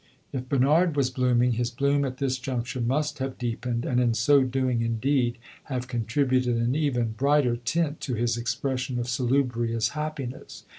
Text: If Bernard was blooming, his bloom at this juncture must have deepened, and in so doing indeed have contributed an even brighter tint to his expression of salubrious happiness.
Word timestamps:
If 0.33 0.49
Bernard 0.49 0.95
was 0.95 1.11
blooming, 1.11 1.51
his 1.51 1.69
bloom 1.69 2.03
at 2.05 2.17
this 2.17 2.39
juncture 2.39 2.81
must 2.81 3.19
have 3.19 3.37
deepened, 3.37 3.85
and 3.85 4.01
in 4.01 4.15
so 4.15 4.41
doing 4.41 4.81
indeed 4.81 5.37
have 5.65 5.87
contributed 5.87 6.55
an 6.57 6.73
even 6.73 7.11
brighter 7.11 7.55
tint 7.55 8.01
to 8.01 8.15
his 8.15 8.35
expression 8.35 8.97
of 8.97 9.07
salubrious 9.07 9.89
happiness. 9.89 10.65